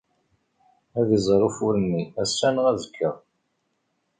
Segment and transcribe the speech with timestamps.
[0.99, 3.11] Ad iẓer ufur-nni ass-a neɣ azekka.